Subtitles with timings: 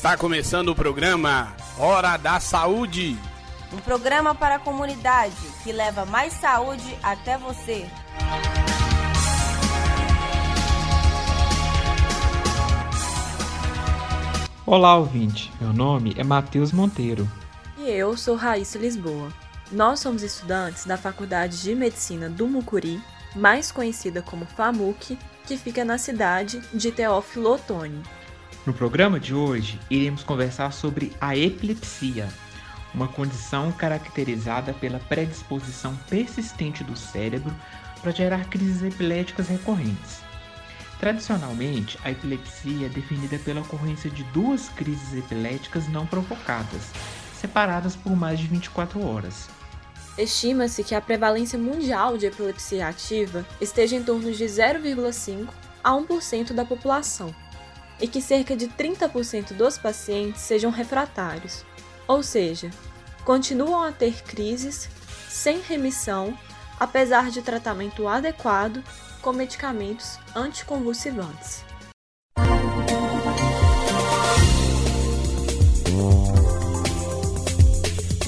[0.00, 3.18] Está começando o programa Hora da Saúde.
[3.70, 7.86] Um programa para a comunidade que leva mais saúde até você.
[14.64, 15.52] Olá, ouvinte.
[15.60, 17.28] Meu nome é Matheus Monteiro.
[17.76, 19.30] E eu sou Raíssa Lisboa.
[19.70, 23.02] Nós somos estudantes da Faculdade de Medicina do Mucuri,
[23.36, 28.02] mais conhecida como FAMUC, que fica na cidade de Teófilo Otoni.
[28.66, 32.28] No programa de hoje, iremos conversar sobre a epilepsia,
[32.92, 37.54] uma condição caracterizada pela predisposição persistente do cérebro
[38.02, 40.20] para gerar crises epiléticas recorrentes.
[40.98, 46.90] Tradicionalmente, a epilepsia é definida pela ocorrência de duas crises epiléticas não provocadas,
[47.40, 49.48] separadas por mais de 24 horas.
[50.18, 55.48] Estima-se que a prevalência mundial de epilepsia ativa esteja em torno de 0,5
[55.82, 57.34] a 1% da população
[58.00, 61.64] e que cerca de 30% dos pacientes sejam refratários,
[62.08, 62.70] ou seja,
[63.24, 64.88] continuam a ter crises
[65.28, 66.36] sem remissão,
[66.78, 68.82] apesar de tratamento adequado
[69.20, 71.64] com medicamentos anticonvulsivantes.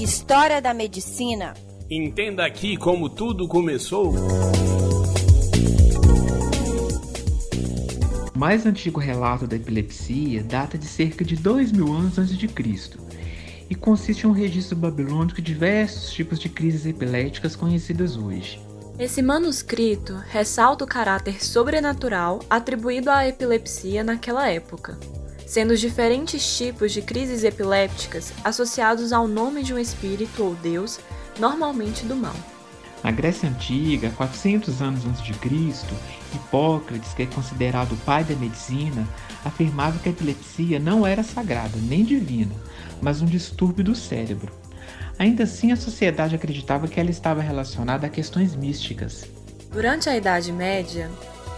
[0.00, 1.54] História da medicina.
[1.90, 4.14] Entenda aqui como tudo começou.
[8.42, 12.98] Mais antigo relato da epilepsia data de cerca de 2 mil anos antes de Cristo
[13.70, 18.60] e consiste em um registro babilônico de diversos tipos de crises epiléticas conhecidas hoje.
[18.98, 24.98] Esse manuscrito ressalta o caráter sobrenatural atribuído à epilepsia naquela época,
[25.46, 30.98] sendo os diferentes tipos de crises epilépticas associados ao nome de um espírito ou deus,
[31.38, 32.34] normalmente do mal.
[33.02, 35.94] Na Grécia Antiga, 400 anos antes de Cristo,
[36.34, 39.06] Hipócrates, que é considerado o pai da medicina,
[39.44, 42.54] afirmava que a epilepsia não era sagrada nem divina,
[43.00, 44.52] mas um distúrbio do cérebro.
[45.18, 49.26] Ainda assim, a sociedade acreditava que ela estava relacionada a questões místicas.
[49.70, 51.10] Durante a Idade Média,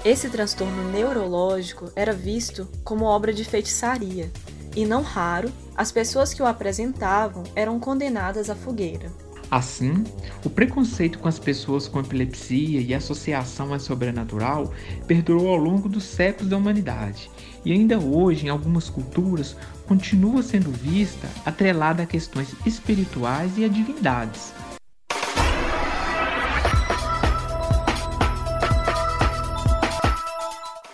[0.05, 4.31] esse transtorno neurológico era visto como obra de feitiçaria,
[4.75, 9.11] e não raro, as pessoas que o apresentavam eram condenadas à fogueira.
[9.51, 10.05] Assim,
[10.45, 14.73] o preconceito com as pessoas com epilepsia e associação ao sobrenatural
[15.07, 17.31] perdurou ao longo dos séculos da humanidade
[17.65, 19.57] e ainda hoje, em algumas culturas,
[19.87, 24.53] continua sendo vista atrelada a questões espirituais e a divindades.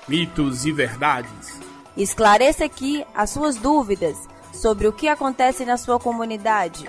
[0.07, 1.61] Mitos e verdades.
[1.97, 4.17] Esclareça aqui as suas dúvidas
[4.53, 6.89] sobre o que acontece na sua comunidade.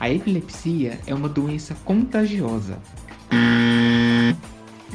[0.00, 2.78] A epilepsia é uma doença contagiosa.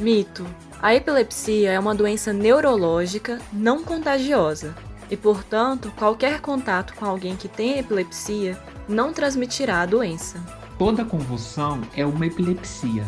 [0.00, 0.44] Mito:
[0.82, 4.74] A epilepsia é uma doença neurológica não contagiosa
[5.08, 10.44] e, portanto, qualquer contato com alguém que tem epilepsia não transmitirá a doença.
[10.76, 13.04] Toda convulsão é uma epilepsia.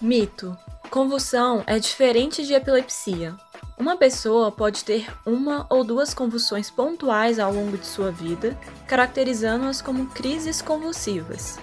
[0.00, 0.56] Mito:
[0.88, 3.36] Convulsão é diferente de epilepsia.
[3.80, 8.54] Uma pessoa pode ter uma ou duas convulsões pontuais ao longo de sua vida,
[8.86, 11.58] caracterizando-as como crises convulsivas.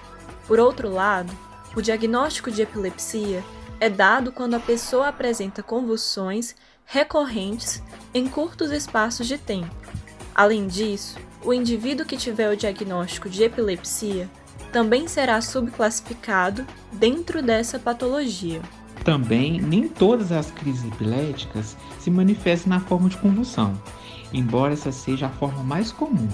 [0.48, 1.32] Por outro lado,
[1.76, 3.44] o diagnóstico de epilepsia
[3.78, 7.80] é dado quando a pessoa apresenta convulsões recorrentes
[8.12, 9.72] em curtos espaços de tempo.
[10.34, 14.28] Além disso, o indivíduo que tiver o diagnóstico de epilepsia
[14.72, 18.60] também será subclassificado dentro dessa patologia.
[19.08, 23.72] Também, nem todas as crises epiléticas se manifestam na forma de convulsão,
[24.34, 26.28] embora essa seja a forma mais comum.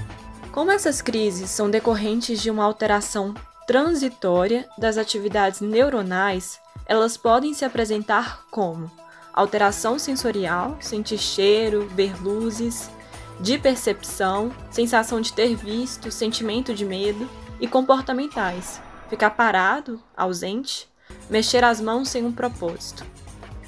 [0.50, 3.32] Como essas crises são decorrentes de uma alteração
[3.64, 8.90] transitória das atividades neuronais, elas podem se apresentar como
[9.32, 12.90] alteração sensorial, sentir cheiro, ver luzes,
[13.38, 17.30] de percepção, sensação de ter visto, sentimento de medo,
[17.60, 20.92] e comportamentais, ficar parado, ausente,
[21.28, 23.04] mexer as mãos sem um propósito.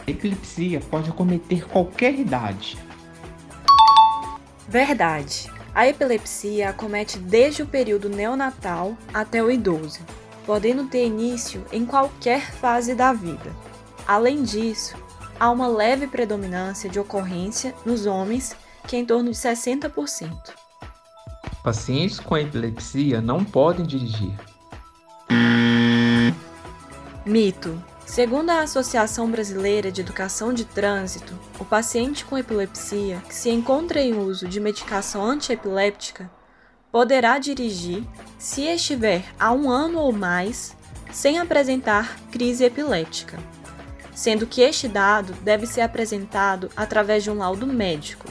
[0.07, 2.79] Epilepsia pode acometer qualquer idade.
[4.69, 5.51] Verdade.
[5.75, 10.01] A epilepsia acomete desde o período neonatal até o idoso,
[10.47, 13.55] podendo ter início em qualquer fase da vida.
[14.07, 14.97] Além disso,
[15.39, 18.57] há uma leve predominância de ocorrência nos homens,
[18.87, 20.33] que é em torno de 60%.
[21.63, 24.33] Pacientes com epilepsia não podem dirigir.
[27.27, 27.83] Mito.
[28.07, 34.01] Segundo a Associação Brasileira de Educação de Trânsito, o paciente com epilepsia que se encontra
[34.01, 36.31] em uso de medicação antiepiléptica
[36.93, 38.05] poderá dirigir
[38.39, 40.77] se estiver há um ano ou mais
[41.11, 43.39] sem apresentar crise epiléptica.
[44.15, 48.27] sendo que este dado deve ser apresentado através de um laudo médico.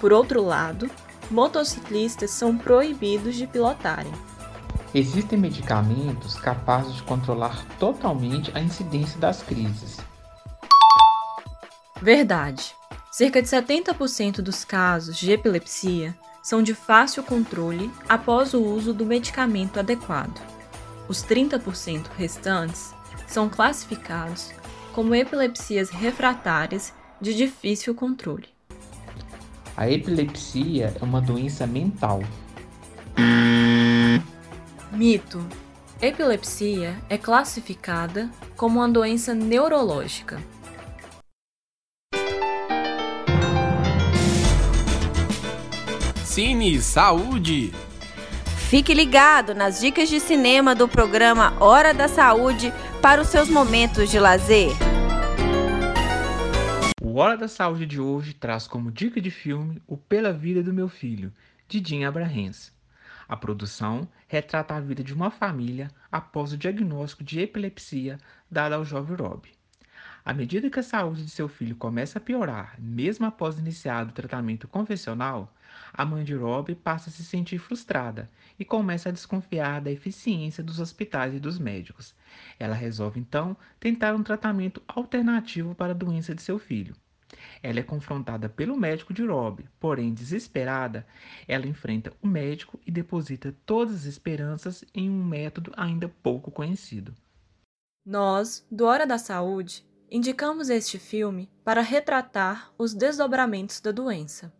[0.00, 0.90] Por outro lado,
[1.30, 4.12] motociclistas são proibidos de pilotarem.
[4.96, 9.98] Existem medicamentos capazes de controlar totalmente a incidência das crises.
[12.00, 12.74] Verdade.
[13.12, 19.04] Cerca de 70% dos casos de epilepsia são de fácil controle após o uso do
[19.04, 20.40] medicamento adequado.
[21.10, 22.94] Os 30% restantes
[23.26, 24.50] são classificados
[24.94, 28.48] como epilepsias refratárias de difícil controle.
[29.76, 32.22] A epilepsia é uma doença mental.
[34.96, 35.46] Mito:
[36.00, 40.42] Epilepsia é classificada como uma doença neurológica.
[46.24, 47.72] Cine Saúde.
[48.70, 52.72] Fique ligado nas dicas de cinema do programa Hora da Saúde
[53.02, 54.72] para os seus momentos de lazer.
[57.02, 60.72] O Hora da Saúde de hoje traz como dica de filme o Pela Vida do
[60.72, 61.30] Meu Filho,
[61.68, 62.75] de Jim Abrahams.
[63.28, 68.18] A produção retrata a vida de uma família após o diagnóstico de epilepsia
[68.50, 69.48] dado ao jovem Rob.
[70.24, 74.12] À medida que a saúde de seu filho começa a piorar, mesmo após iniciado o
[74.12, 75.54] tratamento convencional,
[75.92, 78.28] a mãe de Rob passa a se sentir frustrada
[78.58, 82.14] e começa a desconfiar da eficiência dos hospitais e dos médicos.
[82.58, 86.94] Ela resolve então tentar um tratamento alternativo para a doença de seu filho.
[87.66, 91.04] Ela é confrontada pelo médico de Rob, porém desesperada,
[91.48, 97.12] ela enfrenta o médico e deposita todas as esperanças em um método ainda pouco conhecido.
[98.06, 104.52] Nós, do Hora da Saúde, indicamos este filme para retratar os desdobramentos da doença.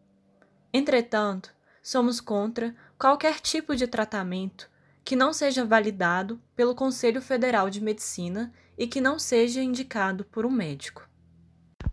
[0.73, 4.69] Entretanto, somos contra qualquer tipo de tratamento
[5.05, 10.45] que não seja validado pelo Conselho Federal de Medicina e que não seja indicado por
[10.45, 11.06] um médico.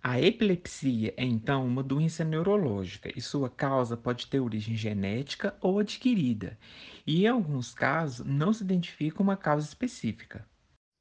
[0.01, 5.79] A epilepsia é então uma doença neurológica e sua causa pode ter origem genética ou
[5.79, 6.57] adquirida,
[7.05, 10.47] e em alguns casos não se identifica uma causa específica.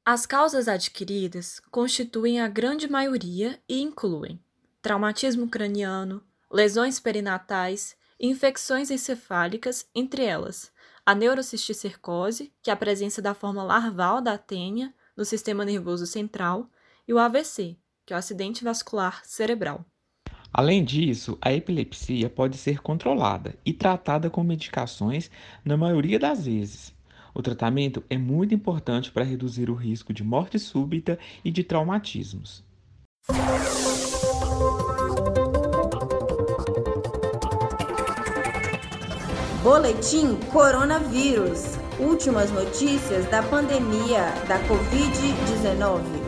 [0.04, 4.42] As causas adquiridas constituem a grande maioria e incluem
[4.80, 10.72] traumatismo craniano, lesões perinatais infecções encefálicas, entre elas
[11.04, 16.70] a neurocisticercose, que é a presença da forma larval da tênia no sistema nervoso central,
[17.06, 17.76] e o AVC,
[18.06, 19.84] que é o acidente vascular cerebral.
[20.52, 25.30] Além disso, a epilepsia pode ser controlada e tratada com medicações
[25.64, 26.94] na maioria das vezes.
[27.34, 32.62] O tratamento é muito importante para reduzir o risco de morte súbita e de traumatismos.
[39.62, 41.78] Boletim Coronavírus.
[41.98, 46.21] Últimas notícias da pandemia da Covid-19.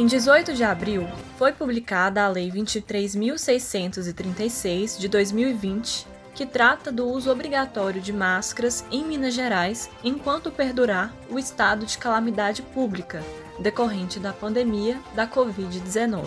[0.00, 1.06] Em 18 de abril,
[1.36, 9.04] foi publicada a Lei 23.636 de 2020, que trata do uso obrigatório de máscaras em
[9.04, 13.22] Minas Gerais enquanto perdurar o estado de calamidade pública
[13.58, 16.24] decorrente da pandemia da Covid-19.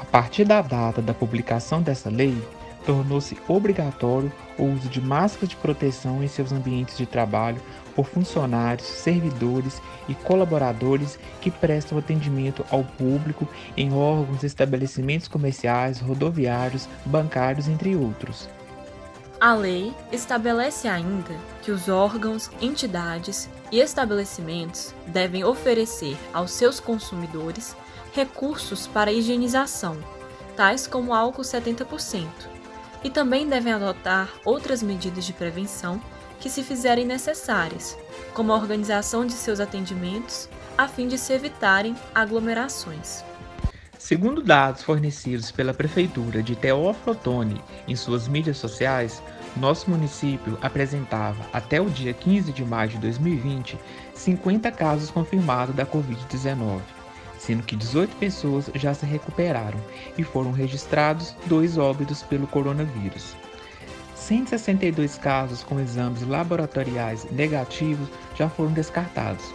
[0.00, 2.36] A partir da data da publicação dessa lei,
[2.84, 7.60] tornou-se obrigatório o uso de máscaras de proteção em seus ambientes de trabalho
[7.94, 16.88] por funcionários, servidores e colaboradores que prestam atendimento ao público em órgãos, estabelecimentos comerciais, rodoviários,
[17.04, 18.48] bancários, entre outros.
[19.40, 27.76] A lei estabelece ainda que os órgãos, entidades e estabelecimentos devem oferecer aos seus consumidores
[28.14, 29.98] recursos para higienização,
[30.56, 32.26] tais como álcool 70%,
[33.06, 36.02] e também devem adotar outras medidas de prevenção
[36.40, 37.96] que se fizerem necessárias,
[38.34, 43.24] como a organização de seus atendimentos, a fim de se evitarem aglomerações.
[43.96, 49.22] Segundo dados fornecidos pela Prefeitura de Teófilo Otoni em suas mídias sociais,
[49.56, 53.78] nosso município apresentava, até o dia 15 de maio de 2020,
[54.14, 56.95] 50 casos confirmados da Covid-19
[57.38, 59.78] sendo que 18 pessoas já se recuperaram
[60.16, 63.36] e foram registrados dois óbitos pelo coronavírus.
[64.14, 69.54] 162 casos com exames laboratoriais negativos já foram descartados.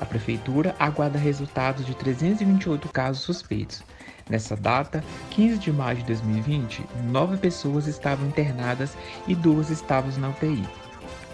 [0.00, 3.82] A prefeitura aguarda resultados de 328 casos suspeitos.
[4.28, 10.28] Nessa data, 15 de maio de 2020, nove pessoas estavam internadas e duas estavam na
[10.28, 10.68] UTI.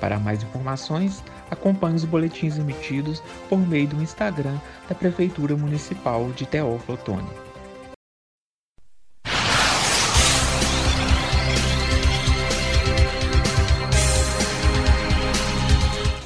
[0.01, 4.59] Para mais informações, acompanhe os boletins emitidos por meio do Instagram
[4.89, 7.29] da Prefeitura Municipal de Teófilo Otoni.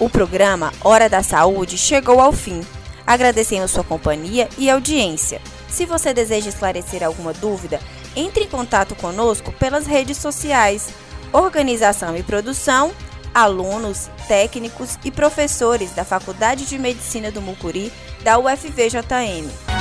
[0.01, 2.61] O programa Hora da Saúde chegou ao fim.
[3.05, 5.41] Agradecemos sua companhia e audiência.
[5.69, 7.81] Se você deseja esclarecer alguma dúvida,
[8.15, 10.91] entre em contato conosco pelas redes sociais.
[11.33, 12.93] Organização e produção,
[13.35, 17.93] alunos, técnicos e professores da Faculdade de Medicina do Mucuri
[18.23, 19.78] da UFVJM.